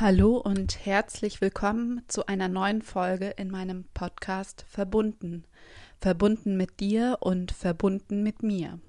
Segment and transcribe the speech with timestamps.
[0.00, 5.44] Hallo und herzlich willkommen zu einer neuen Folge in meinem Podcast Verbunden.
[6.00, 8.80] Verbunden mit dir und verbunden mit mir.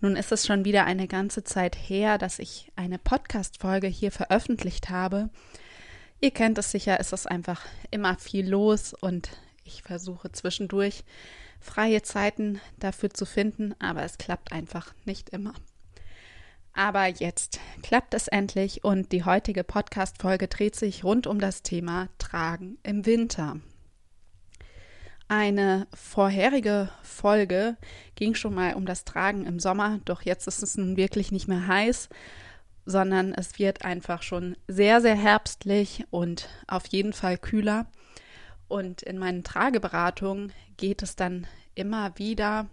[0.00, 4.90] Nun ist es schon wieder eine ganze Zeit her, dass ich eine Podcast-Folge hier veröffentlicht
[4.90, 5.30] habe.
[6.20, 9.30] Ihr kennt es sicher, es ist einfach immer viel los und
[9.62, 11.04] ich versuche zwischendurch
[11.60, 15.54] freie Zeiten dafür zu finden, aber es klappt einfach nicht immer.
[16.76, 22.10] Aber jetzt klappt es endlich und die heutige Podcast-Folge dreht sich rund um das Thema
[22.18, 23.58] Tragen im Winter.
[25.26, 27.78] Eine vorherige Folge
[28.14, 31.48] ging schon mal um das Tragen im Sommer, doch jetzt ist es nun wirklich nicht
[31.48, 32.10] mehr heiß,
[32.84, 37.86] sondern es wird einfach schon sehr, sehr herbstlich und auf jeden Fall kühler.
[38.68, 42.68] Und in meinen Trageberatungen geht es dann immer wieder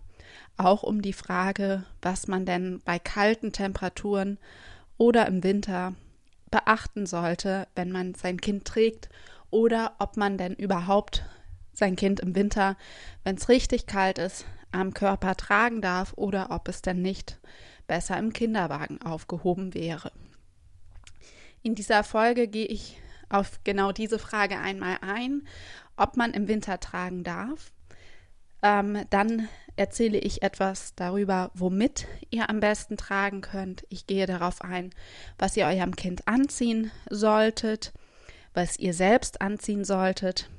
[0.57, 4.38] auch um die Frage, was man denn bei kalten Temperaturen
[4.98, 5.93] oder im Winter
[6.51, 9.10] beachten sollte, wenn man sein Kind trägt
[9.49, 11.23] oder ob man denn überhaupt
[11.73, 12.77] sein Kind im Winter,
[13.23, 17.40] wenn es richtig kalt ist, am Körper tragen darf oder ob es denn nicht
[17.88, 20.12] besser im Kinderwagen aufgehoben wäre.
[21.62, 22.98] In dieser Folge gehe ich
[23.29, 25.48] auf genau diese Frage einmal ein,
[25.98, 27.71] ob man im Winter tragen darf.
[28.64, 33.86] Ähm, dann erzähle ich etwas darüber, womit ihr am besten tragen könnt.
[33.90, 34.92] Ich gehe darauf ein,
[35.38, 37.91] was ihr eurem Kind anziehen solltet,
[38.54, 40.50] was ihr selbst anziehen solltet.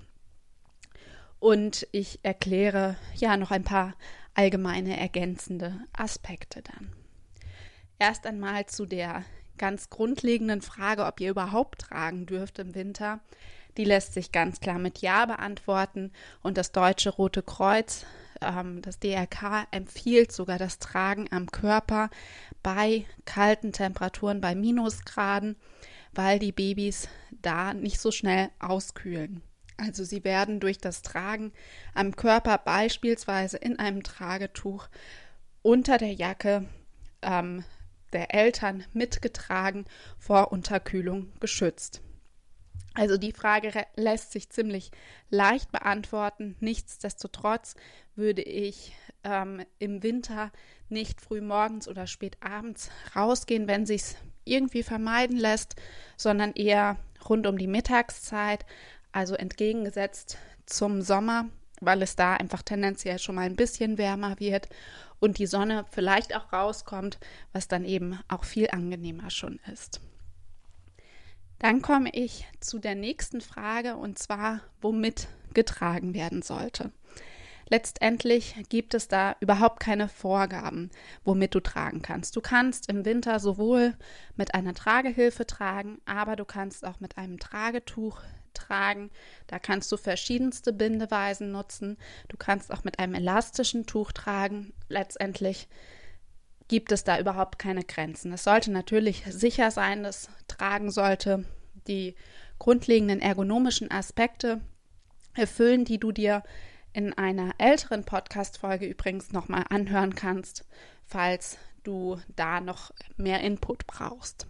[1.38, 3.94] Und ich erkläre ja noch ein paar
[4.34, 6.92] allgemeine ergänzende Aspekte dann.
[7.98, 9.24] Erst einmal zu der
[9.56, 13.20] ganz grundlegenden Frage, ob ihr überhaupt tragen dürft im Winter.
[13.76, 18.04] Die lässt sich ganz klar mit Ja beantworten und das Deutsche Rote Kreuz
[18.40, 22.10] ähm, das DRK empfiehlt sogar das Tragen am Körper
[22.62, 25.56] bei kalten Temperaturen, bei Minusgraden,
[26.12, 29.42] weil die Babys da nicht so schnell auskühlen.
[29.76, 31.52] Also sie werden durch das Tragen
[31.94, 34.88] am Körper beispielsweise in einem Tragetuch
[35.62, 36.68] unter der Jacke
[37.22, 37.64] ähm,
[38.12, 39.86] der Eltern mitgetragen
[40.18, 42.03] vor Unterkühlung geschützt.
[42.94, 44.92] Also die Frage lässt sich ziemlich
[45.28, 46.56] leicht beantworten.
[46.60, 47.74] Nichtsdestotrotz
[48.14, 50.52] würde ich ähm, im Winter
[50.88, 55.74] nicht früh morgens oder spät abends rausgehen, wenn sich's irgendwie vermeiden lässt,
[56.16, 56.96] sondern eher
[57.28, 58.64] rund um die Mittagszeit,
[59.10, 61.48] also entgegengesetzt zum Sommer,
[61.80, 64.68] weil es da einfach tendenziell schon mal ein bisschen wärmer wird
[65.18, 67.18] und die Sonne vielleicht auch rauskommt,
[67.52, 70.00] was dann eben auch viel angenehmer schon ist.
[71.64, 76.92] Dann komme ich zu der nächsten Frage und zwar, womit getragen werden sollte.
[77.70, 80.90] Letztendlich gibt es da überhaupt keine Vorgaben,
[81.24, 82.36] womit du tragen kannst.
[82.36, 83.94] Du kannst im Winter sowohl
[84.36, 88.20] mit einer Tragehilfe tragen, aber du kannst auch mit einem Tragetuch
[88.52, 89.10] tragen.
[89.46, 91.96] Da kannst du verschiedenste Bindeweisen nutzen.
[92.28, 94.74] Du kannst auch mit einem elastischen Tuch tragen.
[94.90, 95.66] Letztendlich
[96.68, 98.32] gibt es da überhaupt keine Grenzen.
[98.32, 101.44] Es sollte natürlich sicher sein, das Tragen sollte
[101.86, 102.14] die
[102.58, 104.60] grundlegenden ergonomischen Aspekte
[105.34, 106.42] erfüllen, die du dir
[106.92, 110.64] in einer älteren Podcast-Folge übrigens nochmal anhören kannst,
[111.04, 114.46] falls du da noch mehr Input brauchst.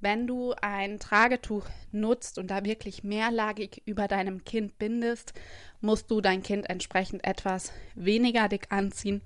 [0.00, 5.32] Wenn du ein Tragetuch nutzt und da wirklich mehrlagig über deinem Kind bindest,
[5.80, 9.22] musst du dein Kind entsprechend etwas weniger dick anziehen,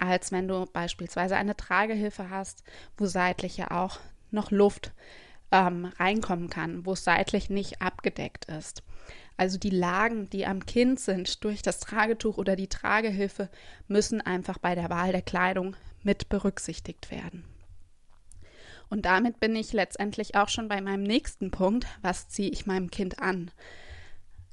[0.00, 2.64] als wenn du beispielsweise eine Tragehilfe hast,
[2.96, 4.00] wo seitlich ja auch
[4.30, 4.92] noch Luft
[5.52, 8.82] ähm, reinkommen kann, wo es seitlich nicht abgedeckt ist.
[9.36, 13.48] Also die Lagen, die am Kind sind durch das Tragetuch oder die Tragehilfe,
[13.88, 17.44] müssen einfach bei der Wahl der Kleidung mit berücksichtigt werden.
[18.90, 22.90] Und damit bin ich letztendlich auch schon bei meinem nächsten Punkt, was ziehe ich meinem
[22.90, 23.50] Kind an?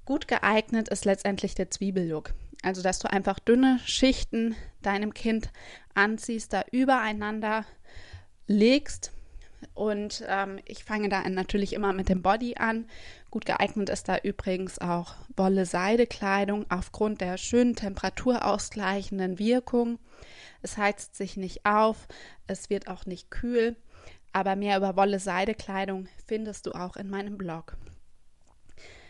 [0.06, 2.34] Gut geeignet ist letztendlich der Zwiebellook.
[2.64, 5.52] Also, dass du einfach dünne Schichten deinem Kind
[5.94, 7.66] anziehst, da übereinander
[8.48, 9.12] legst.
[9.74, 12.88] Und ähm, ich fange da natürlich immer mit dem Body an.
[13.32, 20.00] Gut geeignet ist da übrigens auch Wolle-Seide-Kleidung aufgrund der schönen temperaturausgleichenden Wirkung.
[20.62, 22.08] Es heizt sich nicht auf,
[22.48, 23.76] es wird auch nicht kühl.
[24.34, 27.78] Aber mehr über Wolle-Seide-Kleidung findest du auch in meinem Blog.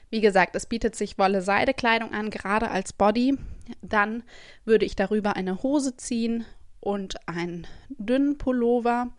[0.10, 3.38] Wie gesagt, es bietet sich Wolle-Seide-Kleidung an, gerade als Body.
[3.82, 4.24] Dann
[4.64, 6.46] würde ich darüber eine Hose ziehen
[6.80, 9.10] und einen dünnen Pullover.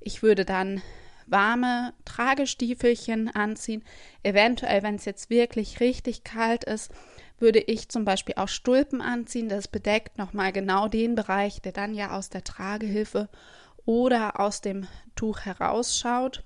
[0.00, 0.80] Ich würde dann
[1.26, 3.84] warme Tragestiefelchen anziehen.
[4.22, 6.90] Eventuell, wenn es jetzt wirklich richtig kalt ist,
[7.38, 9.48] würde ich zum Beispiel auch Stulpen anziehen.
[9.48, 13.28] Das bedeckt nochmal genau den Bereich, der dann ja aus der Tragehilfe
[13.84, 16.42] oder aus dem Tuch herausschaut.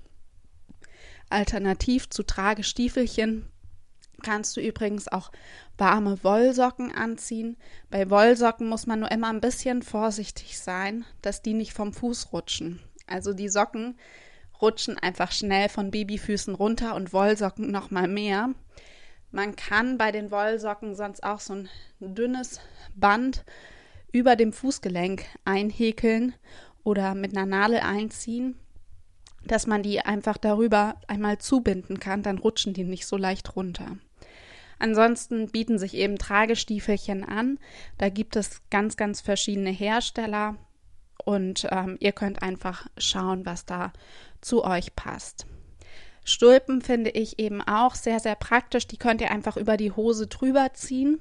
[1.30, 3.48] Alternativ zu Tragestiefelchen
[4.24, 5.30] kannst du übrigens auch
[5.78, 7.56] warme Wollsocken anziehen.
[7.90, 12.32] Bei Wollsocken muss man nur immer ein bisschen vorsichtig sein, dass die nicht vom Fuß
[12.32, 12.80] rutschen.
[13.06, 13.96] Also die Socken
[14.60, 18.50] rutschen einfach schnell von Babyfüßen runter und Wollsocken noch mal mehr.
[19.30, 21.68] Man kann bei den Wollsocken sonst auch so ein
[22.00, 22.60] dünnes
[22.94, 23.44] Band
[24.12, 26.34] über dem Fußgelenk einhäkeln
[26.84, 28.56] oder mit einer Nadel einziehen,
[29.44, 33.98] dass man die einfach darüber einmal zubinden kann, dann rutschen die nicht so leicht runter.
[34.78, 37.58] Ansonsten bieten sich eben Tragestiefelchen an.
[37.98, 40.56] Da gibt es ganz, ganz verschiedene Hersteller
[41.24, 43.92] und ähm, ihr könnt einfach schauen, was da
[44.40, 45.46] zu euch passt.
[46.24, 48.86] Stulpen finde ich eben auch sehr, sehr praktisch.
[48.86, 51.20] Die könnt ihr einfach über die Hose drüber ziehen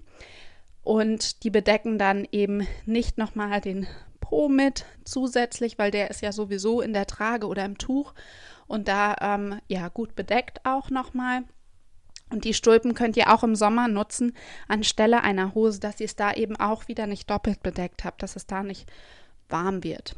[0.83, 3.87] und die bedecken dann eben nicht nochmal den
[4.19, 8.13] Po mit zusätzlich, weil der ist ja sowieso in der Trage oder im Tuch
[8.67, 11.43] und da ähm, ja gut bedeckt auch nochmal.
[12.29, 14.35] Und die Stulpen könnt ihr auch im Sommer nutzen
[14.67, 18.35] anstelle einer Hose, dass ihr es da eben auch wieder nicht doppelt bedeckt habt, dass
[18.35, 18.91] es da nicht
[19.49, 20.15] warm wird.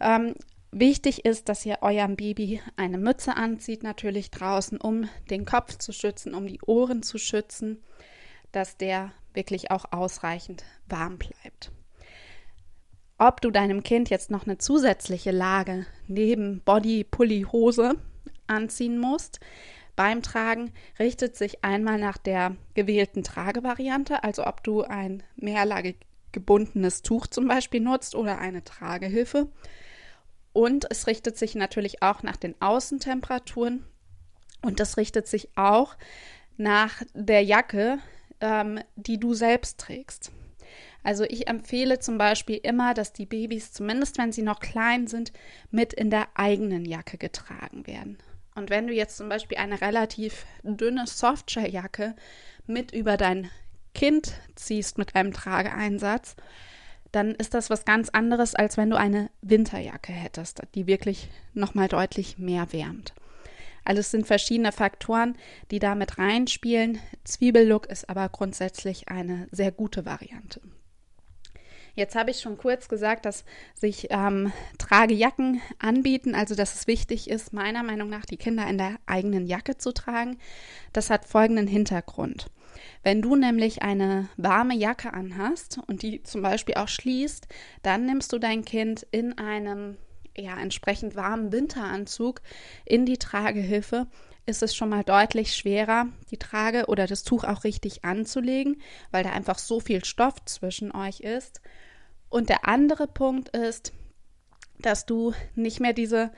[0.00, 0.34] Ähm,
[0.72, 5.92] wichtig ist, dass ihr eurem Baby eine Mütze anzieht, natürlich draußen, um den Kopf zu
[5.92, 7.82] schützen, um die Ohren zu schützen,
[8.52, 11.70] dass der wirklich auch ausreichend warm bleibt.
[13.18, 17.96] Ob du deinem Kind jetzt noch eine zusätzliche Lage neben Body, Pulli, Hose
[18.46, 19.40] anziehen musst,
[20.00, 25.98] beim Tragen richtet sich einmal nach der gewählten Tragevariante, also ob du ein mehrlagig
[26.32, 29.48] gebundenes Tuch zum Beispiel nutzt oder eine Tragehilfe.
[30.54, 33.84] Und es richtet sich natürlich auch nach den Außentemperaturen
[34.62, 35.98] und das richtet sich auch
[36.56, 37.98] nach der Jacke,
[38.40, 40.32] ähm, die du selbst trägst.
[41.02, 45.30] Also ich empfehle zum Beispiel immer, dass die Babys, zumindest wenn sie noch klein sind,
[45.70, 48.16] mit in der eigenen Jacke getragen werden.
[48.54, 52.14] Und wenn du jetzt zum Beispiel eine relativ dünne Softshelljacke
[52.66, 53.50] mit über dein
[53.94, 56.36] Kind ziehst mit einem Trageeinsatz,
[57.12, 61.88] dann ist das was ganz anderes, als wenn du eine Winterjacke hättest, die wirklich nochmal
[61.88, 63.14] deutlich mehr wärmt.
[63.84, 65.36] Also es sind verschiedene Faktoren,
[65.70, 66.98] die da mit reinspielen.
[67.24, 70.60] Zwiebellook ist aber grundsätzlich eine sehr gute Variante.
[71.94, 73.44] Jetzt habe ich schon kurz gesagt, dass
[73.74, 78.78] sich ähm, Tragejacken anbieten, also dass es wichtig ist, meiner Meinung nach die Kinder in
[78.78, 80.38] der eigenen Jacke zu tragen.
[80.92, 82.50] Das hat folgenden Hintergrund.
[83.02, 87.48] Wenn du nämlich eine warme Jacke anhast und die zum Beispiel auch schließt,
[87.82, 89.96] dann nimmst du dein Kind in einem
[90.36, 92.40] ja, entsprechend warmen Winteranzug
[92.84, 94.06] in die Tragehilfe
[94.50, 99.24] ist es schon mal deutlich schwerer, die Trage oder das Tuch auch richtig anzulegen, weil
[99.24, 101.60] da einfach so viel Stoff zwischen euch ist.
[102.28, 103.92] Und der andere Punkt ist,
[104.78, 106.32] dass du nicht mehr diese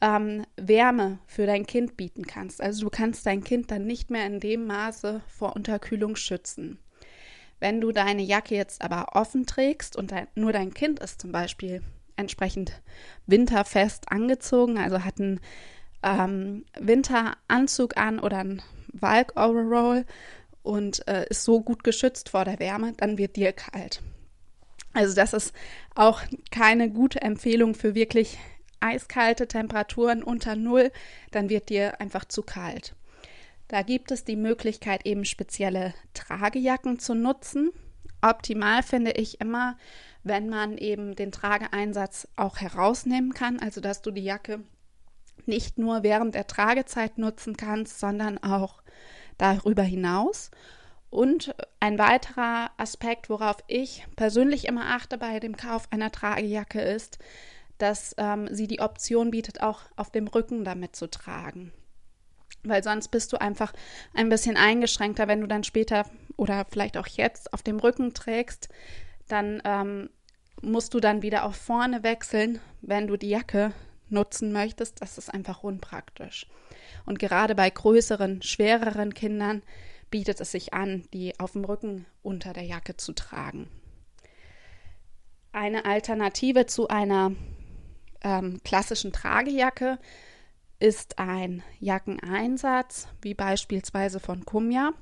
[0.00, 2.60] ähm, Wärme für dein Kind bieten kannst.
[2.60, 6.78] Also du kannst dein Kind dann nicht mehr in dem Maße vor Unterkühlung schützen.
[7.58, 11.32] Wenn du deine Jacke jetzt aber offen trägst und dein, nur dein Kind ist zum
[11.32, 11.82] Beispiel
[12.16, 12.82] entsprechend
[13.26, 15.40] winterfest angezogen, also hat einen
[16.02, 18.62] ähm, Winteranzug an oder ein
[18.92, 20.04] Valk-Overall
[20.62, 24.02] und äh, ist so gut geschützt vor der Wärme, dann wird dir kalt.
[24.92, 25.54] Also das ist
[25.94, 28.38] auch keine gute Empfehlung für wirklich
[28.80, 30.90] eiskalte Temperaturen unter Null,
[31.30, 32.94] dann wird dir einfach zu kalt.
[33.68, 37.72] Da gibt es die Möglichkeit, eben spezielle Tragejacken zu nutzen.
[38.22, 39.76] Optimal finde ich immer,
[40.22, 44.60] wenn man eben den Trageeinsatz auch herausnehmen kann, also dass du die Jacke
[45.48, 48.82] nicht nur während der Tragezeit nutzen kannst, sondern auch
[49.38, 50.50] darüber hinaus.
[51.10, 57.18] Und ein weiterer Aspekt, worauf ich persönlich immer achte bei dem Kauf einer Tragejacke, ist,
[57.78, 61.72] dass ähm, sie die Option bietet, auch auf dem Rücken damit zu tragen.
[62.64, 63.72] Weil sonst bist du einfach
[64.14, 66.04] ein bisschen eingeschränkter, wenn du dann später
[66.36, 68.68] oder vielleicht auch jetzt auf dem Rücken trägst,
[69.28, 70.10] dann ähm,
[70.62, 73.72] musst du dann wieder auf vorne wechseln, wenn du die Jacke
[74.08, 75.00] nutzen möchtest.
[75.02, 76.46] Das ist einfach unpraktisch.
[77.04, 79.62] Und gerade bei größeren, schwereren Kindern
[80.10, 83.68] bietet es sich an, die auf dem Rücken unter der Jacke zu tragen.
[85.52, 87.32] Eine Alternative zu einer
[88.22, 89.98] ähm, klassischen Tragejacke
[90.78, 94.92] ist ein Jackeneinsatz, wie beispielsweise von Kumja.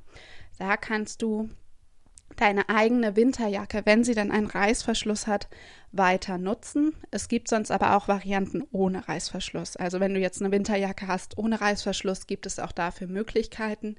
[0.58, 1.50] Da kannst du
[2.44, 5.48] deine eigene Winterjacke, wenn sie dann einen Reißverschluss hat,
[5.92, 6.94] weiter nutzen.
[7.10, 9.76] Es gibt sonst aber auch Varianten ohne Reißverschluss.
[9.76, 13.96] Also wenn du jetzt eine Winterjacke hast ohne Reißverschluss, gibt es auch dafür Möglichkeiten.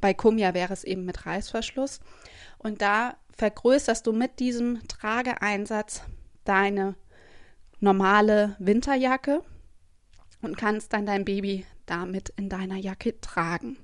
[0.00, 1.98] Bei Kumja wäre es eben mit Reißverschluss.
[2.58, 6.02] Und da vergrößerst du mit diesem Trageeinsatz
[6.44, 6.94] deine
[7.80, 9.42] normale Winterjacke
[10.40, 13.76] und kannst dann dein Baby damit in deiner Jacke tragen.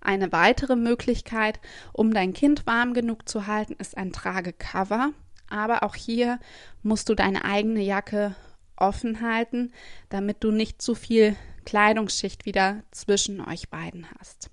[0.00, 1.60] Eine weitere Möglichkeit,
[1.92, 5.10] um dein Kind warm genug zu halten, ist ein Tragecover.
[5.48, 6.38] Aber auch hier
[6.82, 8.34] musst du deine eigene Jacke
[8.76, 9.72] offen halten,
[10.08, 14.50] damit du nicht zu viel Kleidungsschicht wieder zwischen euch beiden hast.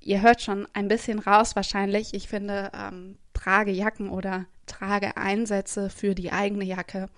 [0.00, 2.14] Ihr hört schon ein bisschen raus wahrscheinlich.
[2.14, 7.08] Ich finde ähm, Tragejacken oder Trageeinsätze für die eigene Jacke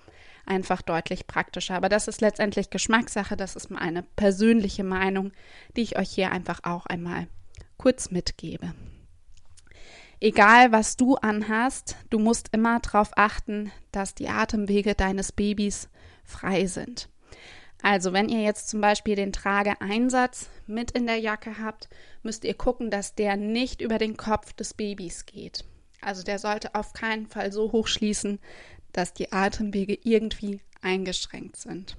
[0.48, 1.74] einfach deutlich praktischer.
[1.74, 3.36] Aber das ist letztendlich Geschmackssache.
[3.36, 5.32] Das ist meine persönliche Meinung,
[5.76, 7.28] die ich euch hier einfach auch einmal
[7.76, 8.74] kurz mitgebe.
[10.20, 15.88] Egal, was du anhast, du musst immer darauf achten, dass die Atemwege deines Babys
[16.24, 17.08] frei sind.
[17.82, 21.88] Also, wenn ihr jetzt zum Beispiel den Trageeinsatz mit in der Jacke habt,
[22.24, 25.64] müsst ihr gucken, dass der nicht über den Kopf des Babys geht.
[26.00, 28.40] Also, der sollte auf keinen Fall so hoch schließen,
[28.92, 31.96] dass die Atemwege irgendwie eingeschränkt sind.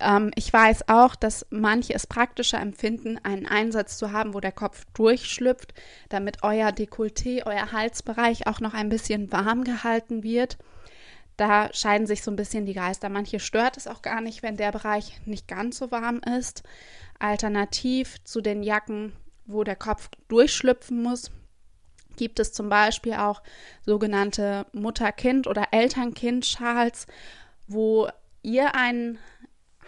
[0.00, 4.52] Ähm, ich weiß auch, dass manche es praktischer empfinden, einen Einsatz zu haben, wo der
[4.52, 5.74] Kopf durchschlüpft,
[6.08, 10.58] damit euer Dekolleté, euer Halsbereich auch noch ein bisschen warm gehalten wird.
[11.36, 13.08] Da scheiden sich so ein bisschen die Geister.
[13.08, 16.62] Manche stört es auch gar nicht, wenn der Bereich nicht ganz so warm ist.
[17.18, 19.12] Alternativ zu den Jacken,
[19.46, 21.30] wo der Kopf durchschlüpfen muss,
[22.16, 23.42] gibt es zum Beispiel auch
[23.84, 27.06] sogenannte Mutter-Kind- oder Eltern-Kind-Schals,
[27.66, 28.08] wo
[28.42, 29.18] ihr einen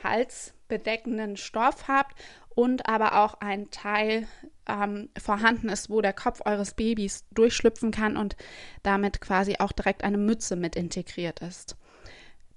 [0.03, 2.17] halsbedeckenden Stoff habt
[2.55, 4.27] und aber auch ein Teil
[4.67, 8.37] ähm, vorhanden ist, wo der Kopf eures Babys durchschlüpfen kann und
[8.83, 11.77] damit quasi auch direkt eine Mütze mit integriert ist.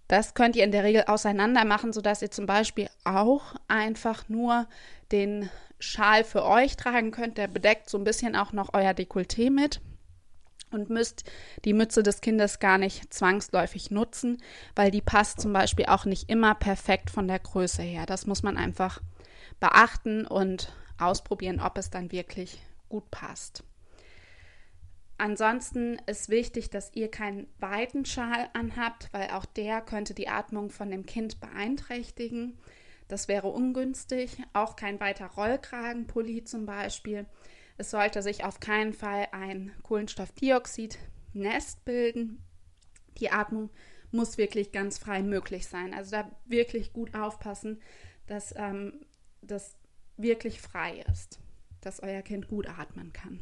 [0.09, 4.67] Das könnt ihr in der Regel auseinander machen, sodass ihr zum Beispiel auch einfach nur
[5.11, 7.37] den Schal für euch tragen könnt.
[7.37, 9.81] Der bedeckt so ein bisschen auch noch euer Dekolleté mit
[10.71, 11.29] und müsst
[11.63, 14.41] die Mütze des Kindes gar nicht zwangsläufig nutzen,
[14.75, 18.07] weil die passt zum Beispiel auch nicht immer perfekt von der Größe her.
[18.07, 19.01] Das muss man einfach
[19.59, 23.63] beachten und ausprobieren, ob es dann wirklich gut passt.
[25.19, 30.69] Ansonsten ist wichtig, dass ihr keinen weiten Schal anhabt, weil auch der könnte die Atmung
[30.69, 32.57] von dem Kind beeinträchtigen.
[33.09, 34.41] Das wäre ungünstig.
[34.53, 37.25] Auch kein weiter Rollkragenpulli zum Beispiel.
[37.77, 42.41] Es sollte sich auf keinen Fall ein Kohlenstoffdioxid-Nest bilden.
[43.17, 43.71] Die Atmung
[44.11, 45.93] muss wirklich ganz frei möglich sein.
[45.93, 47.81] Also da wirklich gut aufpassen,
[48.25, 49.05] dass ähm,
[49.41, 49.75] das
[50.15, 51.41] wirklich frei ist,
[51.81, 53.41] dass euer Kind gut atmen kann.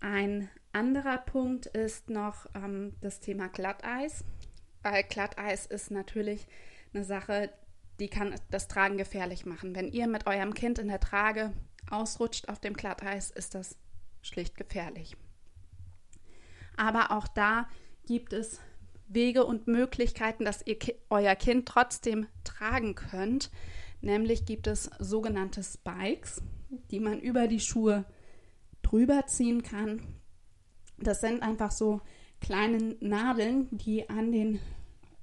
[0.00, 4.24] Ein anderer Punkt ist noch ähm, das Thema Glatteis,
[4.82, 6.46] weil Glatteis ist natürlich
[6.92, 7.50] eine Sache,
[7.98, 9.74] die kann das Tragen gefährlich machen.
[9.74, 11.52] Wenn ihr mit eurem Kind in der Trage
[11.90, 13.76] ausrutscht auf dem Glatteis, ist das
[14.22, 15.16] schlicht gefährlich.
[16.76, 17.68] Aber auch da
[18.06, 18.60] gibt es
[19.08, 20.76] Wege und Möglichkeiten, dass ihr
[21.10, 23.50] euer Kind trotzdem tragen könnt.
[24.00, 26.42] Nämlich gibt es sogenannte Spikes,
[26.90, 28.04] die man über die Schuhe
[28.86, 30.02] drüber ziehen kann.
[30.98, 32.00] Das sind einfach so
[32.40, 34.60] kleine Nadeln, die an den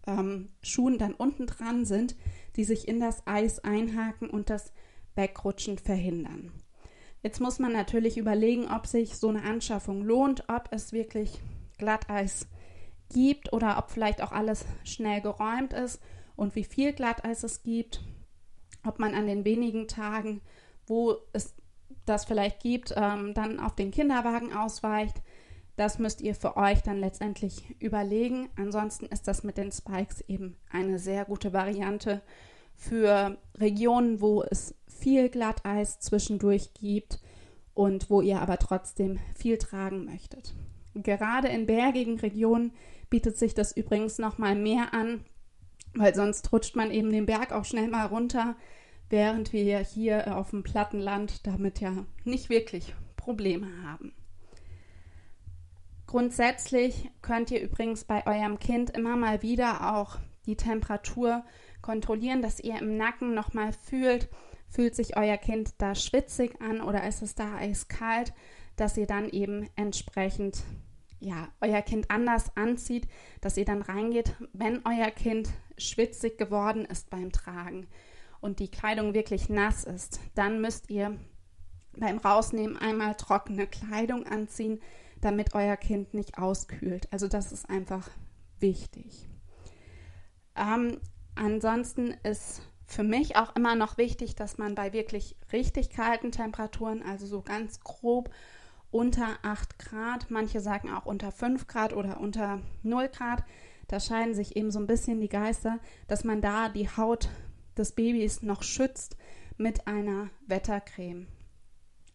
[0.05, 2.15] ähm, Schuhen dann unten dran sind,
[2.55, 4.73] die sich in das Eis einhaken und das
[5.15, 6.51] Wegrutschen verhindern.
[7.21, 11.39] Jetzt muss man natürlich überlegen, ob sich so eine Anschaffung lohnt, ob es wirklich
[11.77, 12.47] Glatteis
[13.09, 16.01] gibt oder ob vielleicht auch alles schnell geräumt ist
[16.35, 18.01] und wie viel Glatteis es gibt,
[18.85, 20.41] ob man an den wenigen Tagen,
[20.85, 21.55] wo es
[22.05, 25.21] das vielleicht gibt, ähm, dann auf den Kinderwagen ausweicht.
[25.75, 28.49] Das müsst ihr für euch dann letztendlich überlegen.
[28.57, 32.21] Ansonsten ist das mit den Spikes eben eine sehr gute Variante
[32.75, 37.19] für Regionen, wo es viel Glatteis zwischendurch gibt
[37.73, 40.53] und wo ihr aber trotzdem viel tragen möchtet.
[40.93, 42.71] Gerade in bergigen Regionen
[43.09, 45.23] bietet sich das übrigens noch mal mehr an,
[45.95, 48.55] weil sonst rutscht man eben den Berg auch schnell mal runter,
[49.13, 54.11] während wir hier auf dem platten Land damit ja nicht wirklich Probleme haben.
[56.07, 60.17] Grundsätzlich könnt ihr übrigens bei eurem Kind immer mal wieder auch
[60.47, 61.45] die Temperatur
[61.83, 64.29] kontrollieren, dass ihr im Nacken nochmal fühlt,
[64.67, 68.33] fühlt sich euer Kind da schwitzig an oder ist es da eiskalt,
[68.77, 70.63] dass ihr dann eben entsprechend
[71.19, 73.07] ja, euer Kind anders anzieht,
[73.41, 77.87] dass ihr dann reingeht, wenn euer Kind schwitzig geworden ist beim Tragen
[78.43, 81.17] und die Kleidung wirklich nass ist, dann müsst ihr
[81.97, 84.81] beim Rausnehmen einmal trockene Kleidung anziehen,
[85.21, 87.11] damit euer Kind nicht auskühlt.
[87.11, 88.09] Also das ist einfach
[88.59, 89.27] wichtig.
[90.55, 90.99] Ähm,
[91.35, 97.01] Ansonsten ist für mich auch immer noch wichtig, dass man bei wirklich richtig kalten Temperaturen,
[97.01, 98.29] also so ganz grob
[98.91, 103.43] unter 8 Grad, manche sagen auch unter 5 Grad oder unter 0 Grad,
[103.87, 107.29] da scheiden sich eben so ein bisschen die Geister, dass man da die Haut
[107.77, 109.17] des Babys noch schützt
[109.57, 111.27] mit einer Wettercreme.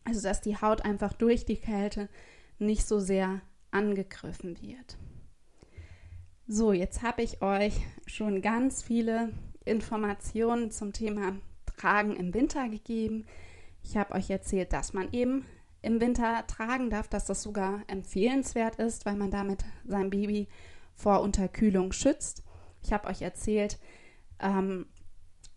[0.05, 2.09] Also dass die Haut einfach durch die Kälte
[2.59, 4.97] nicht so sehr angegriffen wird.
[6.47, 7.75] So, jetzt habe ich euch
[8.07, 9.33] schon ganz viele
[9.67, 11.37] Informationen zum Thema
[11.77, 13.27] Tragen im Winter gegeben.
[13.83, 15.45] Ich habe euch erzählt, dass man eben
[15.83, 20.49] im Winter tragen darf, dass das sogar empfehlenswert ist, weil man damit sein Baby
[20.95, 22.43] vor Unterkühlung schützt.
[22.83, 23.79] Ich habe euch erzählt,
[24.41, 24.87] ähm,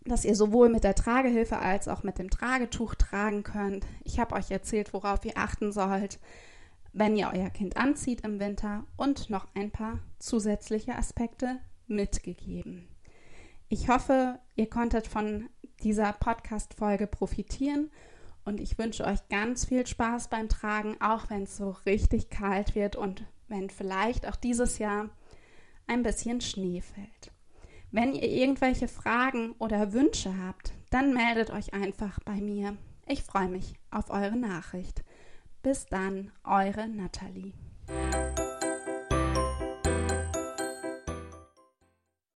[0.04, 3.86] dass ihr sowohl mit der Tragehilfe als auch mit dem Tragetuch tragen könnt.
[4.04, 6.18] Ich habe euch erzählt, worauf ihr achten sollt,
[6.92, 12.88] wenn ihr euer Kind anzieht im Winter und noch ein paar zusätzliche Aspekte mitgegeben.
[13.68, 15.48] Ich hoffe, ihr konntet von
[15.82, 17.90] dieser Podcast-Folge profitieren
[18.44, 22.74] und ich wünsche euch ganz viel Spaß beim Tragen, auch wenn es so richtig kalt
[22.74, 25.10] wird und wenn vielleicht auch dieses Jahr
[25.86, 27.31] ein bisschen Schnee fällt.
[27.94, 32.78] Wenn ihr irgendwelche Fragen oder Wünsche habt, dann meldet euch einfach bei mir.
[33.06, 35.04] Ich freue mich auf eure Nachricht.
[35.62, 37.52] Bis dann, eure Nathalie.